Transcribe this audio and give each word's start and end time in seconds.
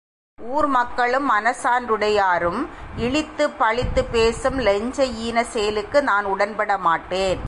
ஊர் 0.39 0.67
மக்களும், 0.67 1.25
மனச் 1.25 1.59
சான்றுடையாரும் 1.63 2.61
இழித்துப் 2.97 3.57
பழித்துப் 3.57 4.11
பேசும் 4.11 4.59
லஞ்ச 4.59 4.97
ஈனச் 5.25 5.53
செயலுக்கு 5.53 6.01
நான் 6.03 6.25
உடன்பட 6.25 6.77
மாட்டேன்! 6.79 7.39